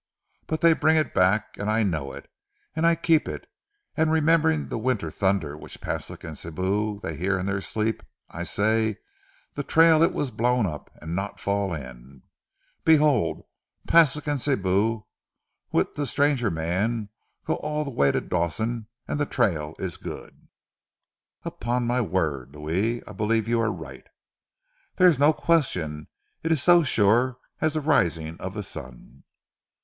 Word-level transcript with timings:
But 0.47 0.61
dey 0.61 0.73
bring 0.73 0.97
it 0.97 1.13
back, 1.13 1.55
and 1.59 1.69
I 1.69 1.83
know 1.83 2.11
it, 2.11 2.27
and 2.75 2.87
I 2.87 2.95
keep 2.95 3.27
it; 3.27 3.47
and 3.95 4.09
remembering 4.11 4.67
ze 4.67 4.75
winter 4.77 5.11
thunder 5.11 5.55
which 5.55 5.79
Paslik 5.79 6.25
an' 6.25 6.31
Sibou 6.33 6.99
dey 7.03 7.15
hear 7.15 7.37
in 7.37 7.45
their 7.45 7.61
sleep, 7.61 8.01
I 8.27 8.41
say 8.43 8.97
ze 9.55 9.61
trail 9.61 10.01
it 10.01 10.11
was 10.11 10.31
blown 10.31 10.65
up, 10.65 10.89
an' 11.03 11.13
not 11.13 11.39
fall 11.39 11.71
in, 11.71 12.23
behold, 12.83 13.43
Paslik 13.87 14.27
an' 14.27 14.37
Sibou 14.37 15.05
wi' 15.71 15.85
ze 15.95 16.05
stranger 16.05 16.49
mans 16.49 17.09
go 17.45 17.57
all 17.57 17.85
ze 17.85 17.91
way 17.91 18.11
to 18.11 18.21
Dawson, 18.21 18.87
an' 19.07 19.19
ze 19.19 19.25
trail 19.25 19.75
it 19.77 19.83
is 19.85 19.97
good." 19.97 20.47
"Upon 21.45 21.85
my 21.85 22.01
word, 22.01 22.55
Louis, 22.55 23.03
I 23.05 23.11
believe 23.11 23.47
you 23.47 23.61
are 23.61 23.71
right." 23.71 24.07
"Dere 24.97 25.09
is 25.09 25.19
no 25.19 25.31
question. 25.31 26.07
It 26.41 26.51
is 26.51 26.63
so 26.63 26.81
sure 26.81 27.37
as 27.59 27.73
ze 27.73 27.79
rising 27.81 28.37
of 28.39 28.55
ze 28.55 28.63
sun!" 28.63 29.21